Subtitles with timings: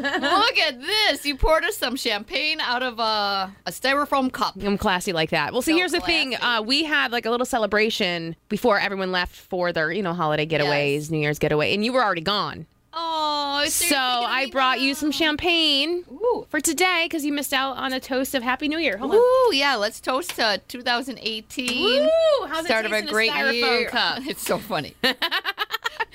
[0.00, 1.24] Look at this.
[1.26, 4.54] You poured us some champagne out of a, a styrofoam cup.
[4.62, 5.52] I'm classy like that.
[5.52, 6.34] Well, see, So here's the thing.
[6.36, 10.46] Uh, we had like a little celebration before everyone left for their, you know, holiday
[10.46, 11.10] getaways, Yes.
[11.10, 12.66] New Year's getaway, and you were already gone.
[12.94, 16.46] Oh, So I brought you some champagne Ooh.
[16.50, 18.98] for today because you missed out on a toast of Happy New Year.
[18.98, 19.54] Hold on.
[19.56, 19.76] Yeah.
[19.76, 22.02] Let's toast to 2018.
[22.02, 22.46] Woo!
[22.48, 23.88] How's it Start of a in a great year.
[23.88, 24.18] cup?
[24.26, 24.94] It's so funny.
[25.04, 25.14] I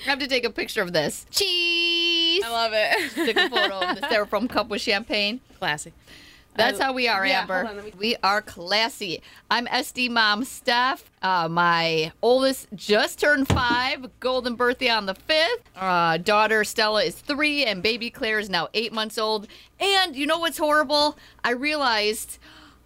[0.04, 1.26] have to take a picture of this.
[1.30, 1.77] Cheese.
[2.48, 3.12] I love it.
[3.14, 5.40] Take a photo of the styrofoam cup with champagne.
[5.58, 5.92] Classy.
[6.54, 7.66] That's how we are, yeah, Amber.
[7.66, 9.22] on, me- we are classy.
[9.48, 11.08] I'm SD mom Steph.
[11.22, 15.62] Uh, my oldest just turned five, golden birthday on the fifth.
[15.76, 19.46] Uh, daughter Stella is three, and baby Claire is now eight months old.
[19.78, 21.16] And you know what's horrible?
[21.44, 22.38] I realized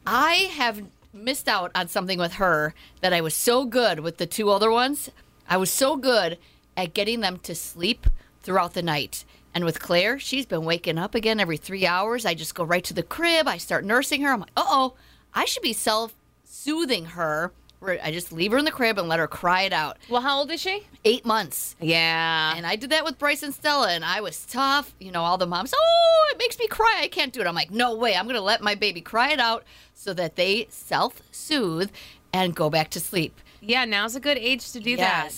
[0.07, 0.83] I have
[1.15, 4.71] missed out on something with her that I was so good with the two other
[4.71, 5.11] ones.
[5.49, 6.37] I was so good
[6.77, 8.07] at getting them to sleep
[8.43, 9.25] throughout the night.
[9.55, 12.25] And with Claire, she's been waking up again every three hours.
[12.25, 13.47] I just go right to the crib.
[13.47, 14.33] I start nursing her.
[14.33, 14.95] I'm like, uh oh,
[15.34, 16.14] I should be self
[16.45, 17.53] soothing her.
[17.84, 19.98] I just leave her in the crib and let her cry it out.
[20.08, 20.86] Well, how old is she?
[21.05, 21.75] Eight months.
[21.80, 22.55] Yeah.
[22.56, 24.95] And I did that with Bryce and Stella, and I was tough.
[25.00, 27.00] You know, all the moms, oh, it makes me cry.
[27.03, 27.47] I can't do it.
[27.47, 28.14] I'm like, no way.
[28.14, 29.64] I'm going to let my baby cry it out
[29.95, 31.91] so that they self soothe
[32.33, 33.41] and go back to sleep.
[33.61, 35.33] Yeah, now's a good age to do that.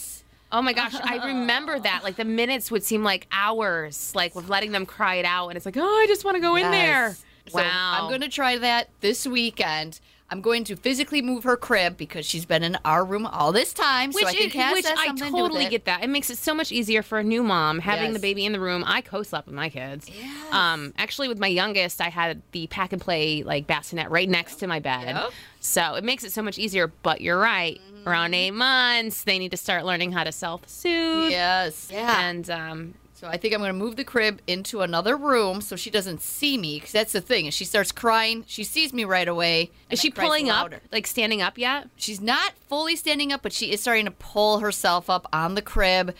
[0.54, 2.04] Oh my gosh, I remember that.
[2.04, 5.56] Like the minutes would seem like hours, like with letting them cry it out, and
[5.56, 7.08] it's like, oh, I just want to go in there.
[7.08, 7.24] Yes.
[7.48, 7.98] So wow.
[8.00, 10.00] I'm going to try that this weekend.
[10.30, 13.72] I'm going to physically move her crib because she's been in our room all this
[13.72, 14.10] time.
[14.10, 15.70] Which, so I think it- Cass which I something to do with totally it.
[15.70, 16.02] get that.
[16.02, 18.58] It makes it so much easier for a new mom having the baby in the
[18.58, 18.82] room.
[18.86, 20.08] I co-slept with my kids.
[20.08, 20.52] Yes.
[20.52, 24.56] Um, actually, with my youngest, I had the pack and play like bassinet right next
[24.56, 25.30] to my bed, Yep.
[25.60, 26.88] so it makes it so much easier.
[26.88, 27.78] But you're right.
[27.92, 28.08] Mm-hmm.
[28.08, 31.30] Around eight months, they need to start learning how to self-soothe.
[31.30, 31.88] Yes.
[31.92, 32.28] Yeah.
[32.28, 35.76] And um, So I think I'm going to move the crib into another room so
[35.76, 36.78] she doesn't see me.
[36.78, 37.46] Because that's the thing.
[37.46, 39.70] If she starts crying, she sees me right away.
[39.88, 41.88] and is she pulling up, like standing up yet?
[41.94, 45.62] She's not fully standing up, but she is starting to pull herself up on the
[45.62, 46.12] crib.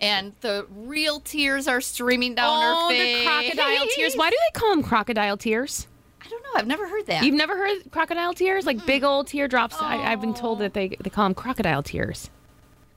[0.00, 3.18] And the real tears are streaming down her oh, face.
[3.18, 4.14] the crocodile tears.
[4.14, 5.86] Why do they call them crocodile tears?
[6.24, 6.50] I don't know.
[6.56, 7.24] I've never heard that.
[7.24, 8.64] You've never heard crocodile tears?
[8.64, 9.76] Like big old teardrops.
[9.80, 10.74] I, I've been told that oh.
[10.74, 12.30] they, they call them crocodile tears.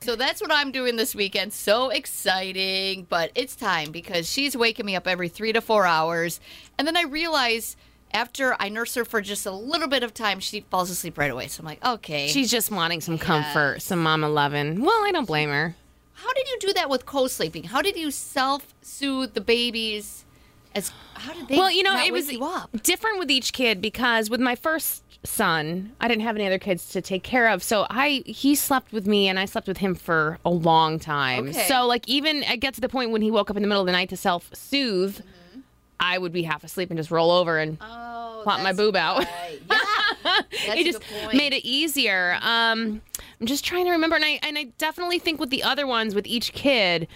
[0.02, 1.52] So that's what I'm doing this weekend.
[1.52, 6.40] So exciting, but it's time because she's waking me up every three to four hours.
[6.76, 7.76] And then I realize
[8.12, 11.30] after I nurse her for just a little bit of time, she falls asleep right
[11.30, 11.46] away.
[11.46, 12.26] So I'm like, okay.
[12.28, 14.82] She's just wanting some comfort, some mama loving.
[14.82, 15.76] Well, I don't blame her.
[16.14, 17.64] How did you do that with co sleeping?
[17.64, 20.24] How did you self soothe the babies?
[20.74, 21.56] As how did they?
[21.56, 22.28] well, you know, it was
[22.82, 26.88] different with each kid because with my first son, I didn't have any other kids
[26.90, 27.62] to take care of.
[27.62, 31.48] So I he slept with me and I slept with him for a long time.
[31.50, 31.68] Okay.
[31.68, 33.82] So like even I get to the point when he woke up in the middle
[33.82, 35.20] of the night to self soothe,
[36.00, 39.18] I would be half asleep and just roll over and Oh, plop my boob out.
[39.18, 39.60] right.
[39.70, 40.40] Yeah,
[40.74, 41.02] it just
[41.32, 42.38] made it easier.
[42.40, 43.00] Um,
[43.40, 46.14] I'm just trying to remember, and I and I definitely think with the other ones,
[46.14, 47.06] with each kid,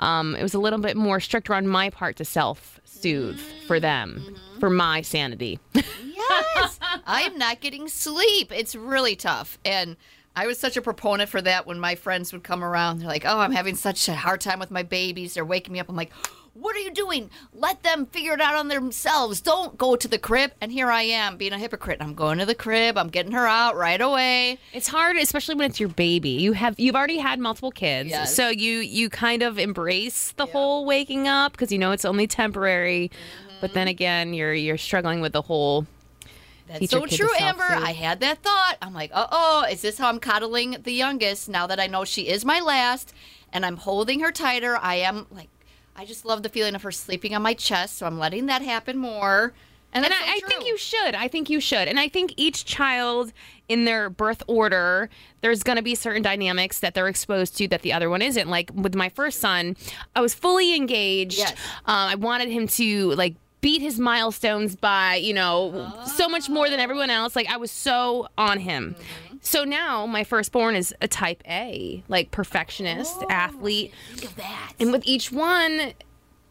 [0.00, 3.78] um, it was a little bit more stricter on my part to self soothe for
[3.80, 4.58] them, Mm-hmm.
[4.60, 5.58] for my sanity.
[5.74, 6.78] Yes.
[7.06, 8.52] I am not getting sleep.
[8.52, 9.58] It's really tough.
[9.64, 9.96] And
[10.36, 12.98] I was such a proponent for that when my friends would come around.
[12.98, 15.34] They're like, oh, I'm having such a hard time with my babies.
[15.34, 15.88] They're waking me up.
[15.88, 16.12] I'm like,
[16.54, 17.30] what are you doing?
[17.54, 19.40] Let them figure it out on themselves.
[19.40, 20.52] Don't go to the crib.
[20.60, 21.98] And here I am being a hypocrite.
[22.00, 22.98] I'm going to the crib.
[22.98, 24.58] I'm getting her out right away.
[24.72, 26.30] It's hard, especially when it's your baby.
[26.30, 28.34] You have you've already had multiple kids, Yes.
[28.34, 32.26] so you you kind of embrace the whole waking up because you know it's only
[32.26, 33.10] temporary.
[33.60, 33.74] But Mm-hmm.
[33.74, 35.86] then again, you're you're struggling with the whole.
[36.66, 37.62] That's so your kid to true, Amber.
[37.64, 38.76] I had that thought.
[38.80, 42.04] I'm like, uh oh, is this how I'm coddling the youngest now that I know
[42.04, 43.12] she is my last
[43.52, 44.76] and I'm holding her tighter?
[44.76, 45.48] I am like,
[45.96, 48.62] I just love the feeling of her sleeping on my chest, so I'm letting that
[48.62, 49.52] happen more.
[49.92, 51.14] And, And I, so I think you should.
[51.14, 51.88] I think you should.
[51.88, 53.32] And I think each child
[53.68, 55.10] in their birth order,
[55.40, 58.48] there's going to be certain dynamics that they're exposed to that the other one isn't.
[58.48, 59.76] Like with my first son,
[60.14, 61.38] I was fully engaged.
[61.38, 61.52] Yes.
[61.86, 66.70] Um, I wanted him to like beat his milestones by, you know, so much more
[66.70, 67.34] than everyone else.
[67.34, 68.94] Like I was so on him.
[69.40, 73.92] So now my firstborn is a type A, like perfectionist, oh, athlete.
[74.14, 74.72] Think of that.
[74.78, 75.94] And with each one,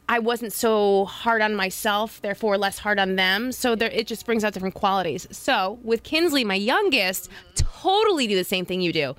[0.07, 3.51] I wasn't so hard on myself, therefore less hard on them.
[3.51, 5.27] So there, it just brings out different qualities.
[5.31, 9.15] So with Kinsley, my youngest, totally do the same thing you do.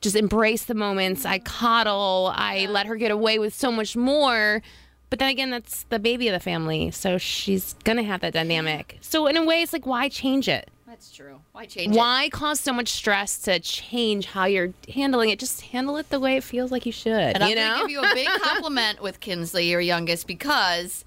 [0.00, 1.26] Just embrace the moments.
[1.26, 2.32] I coddle.
[2.34, 4.62] I let her get away with so much more.
[5.10, 8.96] But then again, that's the baby of the family, so she's gonna have that dynamic.
[9.02, 10.70] So in a way, it's like, why change it?
[10.90, 11.40] That's true.
[11.52, 11.98] Why change it?
[11.98, 15.38] Why cause so much stress to change how you're handling it?
[15.38, 17.12] Just handle it the way it feels like you should.
[17.12, 17.74] And I'm you going know?
[17.76, 21.04] to give you a big compliment with Kinsley, your youngest, because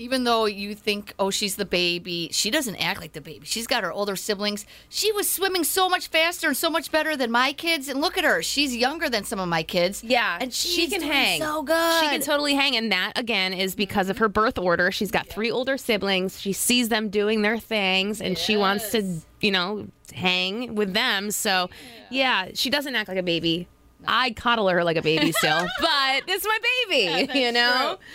[0.00, 3.44] even though you think, oh, she's the baby, she doesn't act like the baby.
[3.44, 4.64] She's got her older siblings.
[4.88, 7.86] She was swimming so much faster and so much better than my kids.
[7.86, 8.42] And look at her.
[8.42, 10.02] She's younger than some of my kids.
[10.02, 11.40] Yeah, And she can hang.
[11.40, 12.00] so good.
[12.00, 14.90] She can totally hang, and that again is because of her birth order.
[14.90, 16.40] She's got three older siblings.
[16.40, 21.30] She sees them doing their things, and she wants to, you know, hang with them.
[21.30, 21.68] So,
[22.10, 23.68] yeah, she doesn't act like a baby.
[24.06, 26.58] I coddle her like a baby still, but it's my
[26.88, 27.96] baby, you know.
[27.98, 28.06] true.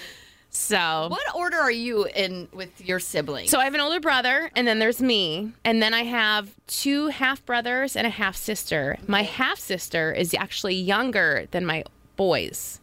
[0.55, 3.51] So, What order are you in with your siblings?
[3.51, 7.07] so I have an older brother, and then there's me, and then I have two
[7.09, 8.97] half brothers and a half sister.
[9.05, 11.83] My half sister is actually younger than my
[12.15, 12.79] boys,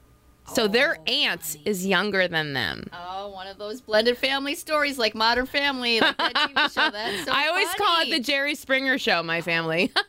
[0.53, 2.91] so their aunt is younger than them.
[2.93, 6.91] Oh, one of those blended family stories like Modern Family, like that TV show.
[6.91, 9.23] That's so I always call it the Jerry Springer Show.
[9.23, 9.91] My family.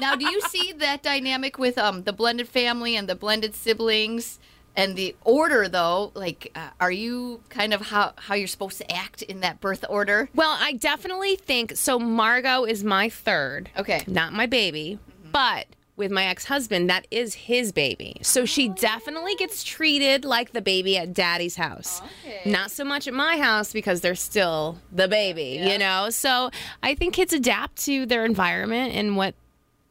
[0.00, 4.40] Now, do you see that dynamic with um the blended family and the blended siblings
[4.76, 6.10] and the order though?
[6.14, 9.84] Like, uh, are you kind of how how you're supposed to act in that birth
[9.88, 10.28] order?
[10.34, 11.98] well, I definitely think so.
[11.98, 13.70] Margot is my third.
[13.76, 14.02] Okay.
[14.06, 14.98] not my baby,
[15.32, 15.66] but
[15.96, 20.98] with my ex-husband that is his baby so she definitely gets treated like the baby
[20.98, 22.50] at daddy's house Okay.
[22.50, 26.50] not so much at my house because they're still the baby you know so
[26.82, 29.36] i think kids adapt to their environment and what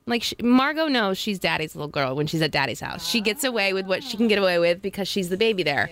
[0.06, 3.44] like she, margot knows she's daddy's little girl when she's at daddy's house she gets
[3.44, 5.90] away with what she can get away with because she's the baby there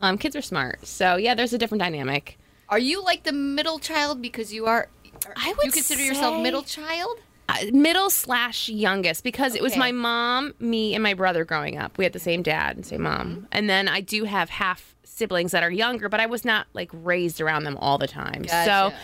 [0.00, 2.38] um, kids are smart so yeah there's a different dynamic
[2.68, 4.88] Are you like the middle child because you are?
[5.36, 7.18] I would you consider yourself middle child?
[7.48, 11.98] uh, middle slash youngest because it was my mom, me, and my brother growing up.
[11.98, 15.52] We had the same dad and same mom, and then I do have half siblings
[15.52, 18.44] that are younger, but I was not like raised around them all the time.
[18.48, 18.94] So Gotcha.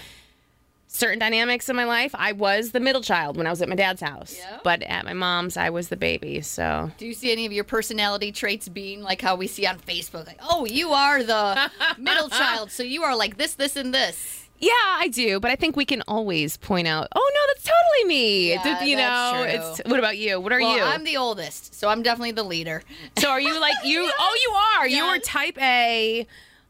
[0.90, 3.74] Certain dynamics in my life, I was the middle child when I was at my
[3.76, 6.40] dad's house, but at my mom's, I was the baby.
[6.40, 9.78] So Do you see any of your personality traits being like how we see on
[9.78, 10.26] Facebook?
[10.26, 14.46] Like, oh, you are the middle child, so you are like this, this, and this.
[14.58, 18.08] yeah, I do, but I think we can always point out, oh no, that's totally
[18.08, 18.50] me.
[18.54, 20.40] Yeah, you know, it's what about you?
[20.40, 20.82] What are Well, you?
[20.82, 22.82] I'm the oldest, so I'm definitely the leader.
[23.18, 24.10] So are you like you?
[24.18, 24.88] Oh, you are.
[24.88, 26.26] You are type A.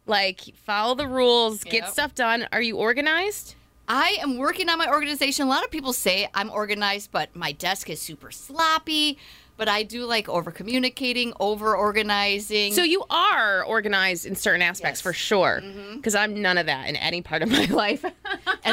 [0.06, 2.46] Like follow the rules, get stuff done.
[2.52, 3.54] Are you organized?
[3.88, 5.46] I am working on my organization.
[5.46, 9.16] A lot of people say I'm organized, but my desk is super sloppy.
[9.58, 12.72] But I do like over communicating, over organizing.
[12.72, 15.02] So you are organized in certain aspects Yes.
[15.02, 15.60] for sure.
[15.62, 15.96] Mm-hmm.
[15.96, 18.02] Because I'm none of that in any part of my life.
[18.04, 18.14] and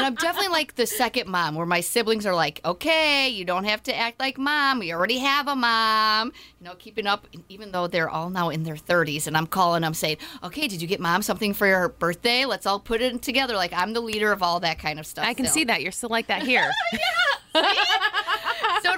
[0.06, 3.82] I'm definitely like the second mom, where my siblings are like, "Okay, you don't have
[3.82, 4.78] to act like mom.
[4.78, 8.62] We already have a mom." You know, keeping up, even though they're all now in
[8.62, 11.88] their 30s, and I'm calling them saying, "Okay, did you get mom something for your
[11.88, 12.44] birthday?
[12.44, 15.26] Let's all put it together." Like I'm the leader of all that kind of stuff.
[15.26, 15.54] I can still.
[15.54, 16.70] see that you're still like that here.
[17.52, 17.62] so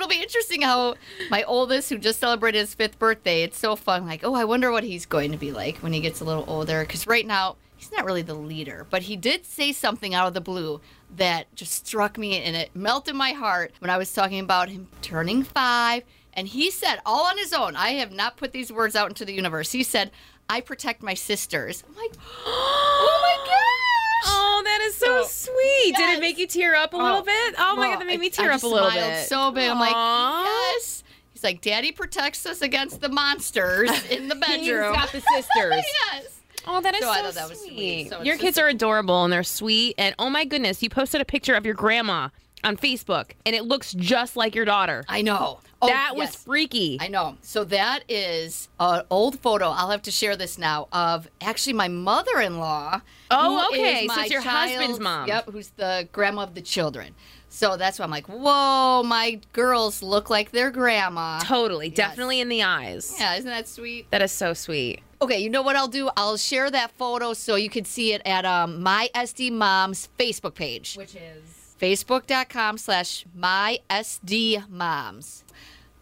[0.09, 0.95] it'll be interesting how
[1.31, 4.07] my oldest, who just celebrated his fifth birthday, it's so fun.
[4.07, 6.45] Like, oh, I wonder what he's going to be like when he gets a little
[6.49, 6.83] older.
[6.83, 10.35] Because right now, he's not really the leader, but he did say something out of
[10.35, 10.81] the blue
[11.17, 14.89] that just struck me and it melted my heart when I was talking about him
[15.03, 16.03] turning five.
[16.33, 19.25] And he said, all on his own, I have not put these words out into
[19.25, 19.73] the universe.
[19.73, 20.11] He said,
[20.49, 21.85] I protect my sisters.
[21.87, 22.13] I'm like,
[22.47, 24.33] oh my gosh.
[24.33, 25.95] oh, that is so So, sweet.
[25.97, 27.03] Did it make you tear up a oh.
[27.03, 27.55] little bit?
[27.59, 29.27] Oh my god, that made me tear I up a little smiled bit.
[29.29, 29.71] So big.
[29.71, 31.05] I'm like, yes.
[31.33, 34.93] He's like, Daddy protects us against the monsters in the He's bedroom.
[34.95, 35.85] got the sisters.
[36.13, 36.41] yes.
[36.67, 37.59] Oh, that is So so, that sweet.
[37.77, 38.09] sweet.
[38.11, 39.95] So your kids a- are adorable and they're sweet.
[39.99, 42.29] And oh my goodness, you posted a picture of your grandma
[42.65, 45.05] on Facebook, and it looks just like your daughter.
[45.09, 45.61] I know.
[45.81, 46.45] Oh, that was yes.
[46.45, 46.99] freaky.
[47.01, 47.37] I know.
[47.41, 49.67] So that is an old photo.
[49.67, 53.01] I'll have to share this now of actually my mother-in-law.
[53.31, 54.07] Oh, who is okay.
[54.09, 55.29] So my it's your husband's mom.
[55.29, 57.15] Yep, who's the grandma of the children.
[57.49, 61.39] So that's why I'm like, whoa, my girls look like their grandma.
[61.41, 61.97] totally, Yes.
[61.97, 63.15] definitely in the eyes.
[63.19, 64.11] Yeah, isn't that sweet?
[64.11, 65.01] That is so sweet.
[65.23, 66.11] Okay, you know what I'll do?
[66.17, 70.55] I'll share that photo so you can see it at um, my SD Mom's Facebook
[70.55, 70.95] page.
[70.97, 75.45] Which is Facebook.com slash my SD Moms.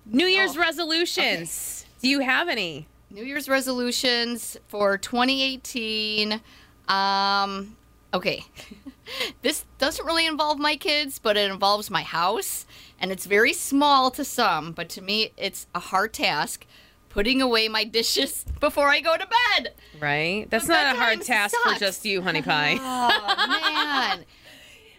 [0.04, 1.87] New Year's Oh, resolutions.
[2.00, 2.87] Do you have any?
[3.11, 6.40] New Year's resolutions for 2018.
[6.88, 7.76] Um,
[8.14, 8.45] okay.
[9.42, 12.66] this doesn't really involve my kids, but it involves my house.
[13.00, 16.66] And it's very small to some, but to me, it's a hard task.
[17.11, 19.73] putting away my dishes before I go to bed.
[20.00, 20.47] Right?
[20.50, 22.76] That's But not a hard task for just you, honey pie.
[22.78, 24.25] Oh man.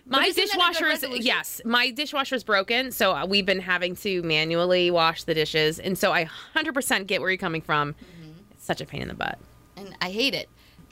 [0.09, 3.45] My isn't that a good dishwasher is yes, my dishwasher is broken, so uh, we've
[3.45, 7.61] been having to manually wash the dishes, and so I 100% get where you're coming
[7.61, 7.93] from.
[7.93, 8.31] Mm-hmm.
[8.51, 9.37] It's such a pain in the butt.
[9.75, 10.49] and I hate it.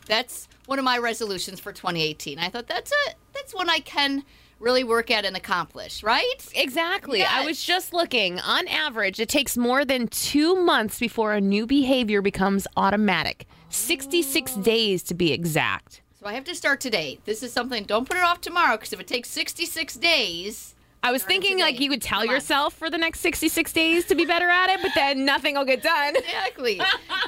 [0.07, 2.39] That's one of my resolutions for 2018.
[2.39, 4.24] I thought that's a that's one I can
[4.60, 6.48] really work at and accomplish, right?
[6.55, 7.24] Exactly.
[7.24, 8.39] I was just looking.
[8.39, 13.45] On average, it takes more than two months before a new behavior becomes automatic.
[13.69, 16.01] 66 days to be exact.
[16.25, 17.20] So I have to start today.
[17.25, 17.84] This is something.
[17.84, 21.63] Don't put it off tomorrow because if it takes 66 days, I was thinking today.
[21.65, 22.34] like you could tell Come on.
[22.34, 25.65] yourself for the next 66 days to be better at it, but then nothing will
[25.65, 26.15] get done.
[26.15, 26.82] exactly,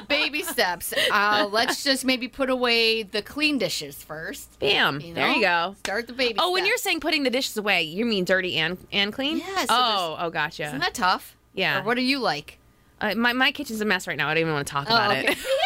[0.08, 0.92] baby steps.
[1.12, 4.58] Uh, let's just maybe put away the clean dishes first.
[4.58, 5.00] Bam.
[5.00, 5.76] You There you go.
[5.78, 6.34] Start the baby.
[6.40, 9.38] Oh, when you're saying putting the dishes away, you mean dirty and and clean?
[9.38, 10.64] Yeah, so oh, oh, gotcha.
[10.64, 11.36] Isn't that tough?
[11.54, 11.78] Yeah.
[11.78, 12.58] Or what do you like?
[13.00, 14.26] Uh, my my kitchen's a mess right now.
[14.26, 15.32] I don't even want to talk about oh, okay.
[15.34, 15.38] it.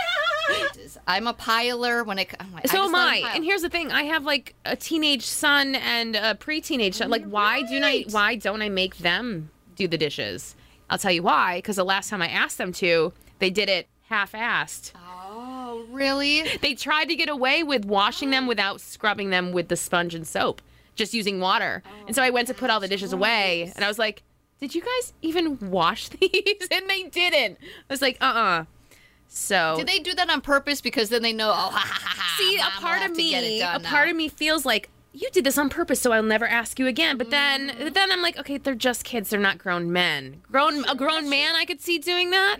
[1.06, 2.34] I'm a piler when it.
[2.38, 3.32] I'm like, So just am I.
[3.34, 7.10] And here's the thing: I have like a teenage son and a pre-teenage son.
[7.10, 8.04] Like, why do I?
[8.10, 10.54] Why don't I make them do the dishes?
[10.90, 11.58] I'll tell you why.
[11.58, 14.92] Because the last time I asked them to, they did it half-assed.
[14.94, 16.42] Oh, really?
[16.60, 18.48] They tried to get away with washing them oh.
[18.48, 20.60] without scrubbing them with the sponge and soap,
[20.94, 21.82] just using water.
[21.86, 24.22] Oh and so I went to put all the dishes away, and I was like,
[24.60, 27.58] "Did you guys even wash these?" and they didn't.
[27.60, 28.66] I was like, "Uh-uh."
[29.34, 31.48] So Did they do that on purpose because then they know?
[31.48, 32.34] Oh, ha ha ha!
[32.38, 34.14] See, a Mom will part have of to get it me, a done part of
[34.16, 37.16] me feels like you did this on purpose, so I'll never ask you again.
[37.16, 37.94] But then, Mm.
[37.94, 40.42] then I'm like, okay, they're just kids; they're not grown men.
[40.50, 42.58] Grown, a grown man, I could see doing that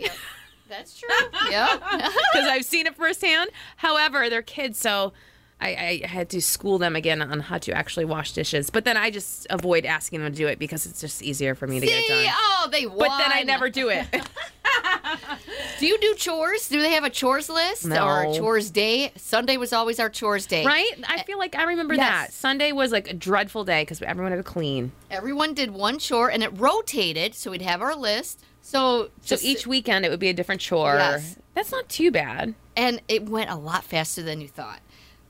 [0.69, 1.09] That's true.
[1.51, 1.77] yeah.
[2.33, 3.51] because I've seen it firsthand.
[3.77, 5.13] However, they're kids, so
[5.61, 8.71] I, I had to school them again on how to actually wash dishes.
[8.71, 11.67] But then I just avoid asking them to do it because it's just easier for
[11.67, 12.35] me to get it done.
[12.35, 12.99] oh, they won.
[12.99, 14.07] But then I never do it.
[15.79, 16.69] Do you do chores?
[16.69, 18.07] Do they have a chores list No.
[18.07, 19.13] or a chores day?
[19.17, 20.65] Sunday was always our chores day.
[20.65, 20.91] right?
[21.09, 22.29] I feel like I remember Yes.
[22.29, 22.33] that.
[22.33, 24.93] Sunday was like a dreadful day because everyone had to clean.
[25.11, 28.41] Everyone did one chore and it rotated, so we'd have our list.
[28.63, 30.95] So So each weekend it would be a different chore.
[30.95, 31.37] Yes.
[31.55, 32.55] That's not too bad.
[32.77, 34.81] and it went a lot faster than you thought.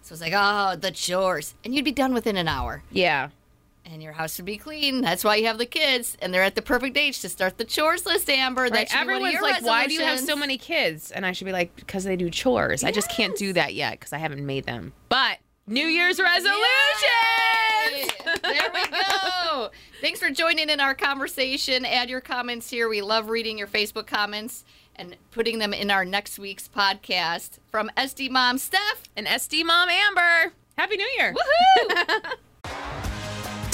[0.02, 3.30] So it's like, oh, the chores, and you'd be done within an hour, Yeah.
[3.84, 5.00] And your house should be clean.
[5.00, 7.64] That's why you have the kids, and they're at the perfect age to start the
[7.64, 8.28] chores list.
[8.30, 8.88] Amber, that Right.
[8.90, 11.10] should be one of Everyone's like, why do you have so many kids?
[11.10, 12.84] And I should be like, because they do chores.
[12.84, 14.92] I just can't do that yet because I haven't made them.
[15.08, 16.62] But New Year's resolutions!
[17.02, 18.08] Yay!
[18.42, 19.70] there we go.
[20.00, 21.84] Thanks for joining in our conversation.
[21.84, 22.88] Add your comments here.
[22.88, 24.64] We love reading your Facebook comments
[24.96, 27.58] and putting them in our next week's podcast.
[27.70, 29.02] From SD Mom Steph.
[29.16, 30.52] And SD Mom Amber.
[30.76, 31.34] Happy New Year.
[31.34, 32.22] Woohoo!